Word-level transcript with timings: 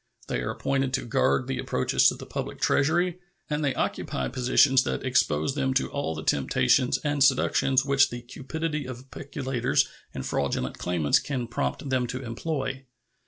They 0.29 0.39
are 0.41 0.49
appointed 0.49 0.95
to 0.95 1.05
guard 1.05 1.45
the 1.45 1.59
approaches 1.59 2.07
to 2.07 2.15
the 2.15 2.25
public 2.25 2.59
Treasury, 2.59 3.19
and 3.51 3.63
they 3.63 3.75
occupy 3.75 4.29
positions 4.29 4.81
that 4.83 5.05
expose 5.05 5.53
them 5.53 5.75
to 5.75 5.91
all 5.91 6.15
the 6.15 6.23
temptations 6.23 6.97
and 7.03 7.23
seductions 7.23 7.85
which 7.85 8.09
the 8.09 8.23
cupidity 8.23 8.87
of 8.87 9.11
peculators 9.11 9.87
and 10.11 10.25
fraudulent 10.25 10.79
claimants 10.79 11.19
can 11.19 11.45
prompt 11.45 11.87
them 11.87 12.07
to 12.07 12.23
employ. 12.23 12.83